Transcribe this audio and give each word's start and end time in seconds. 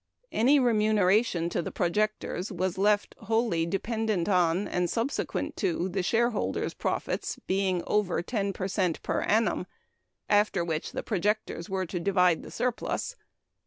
Any 0.31 0.59
remuneration 0.59 1.47
to 1.49 1.61
the 1.61 1.69
projectors 1.71 2.51
was 2.51 2.79
left 2.79 3.13
wholly 3.19 3.67
dependent 3.67 4.27
on, 4.27 4.67
and 4.67 4.89
subsequent 4.89 5.55
to, 5.57 5.89
the 5.89 6.01
shareholders' 6.01 6.73
profits 6.73 7.37
being 7.45 7.83
over 7.85 8.23
10 8.23 8.51
per 8.51 8.67
cent 8.67 9.03
per 9.03 9.21
annum, 9.21 9.67
after 10.27 10.65
which 10.65 10.93
the 10.93 11.03
projectors 11.03 11.69
were 11.69 11.85
to 11.85 11.99
divide 11.99 12.41
the 12.41 12.49
surplus. 12.49 13.15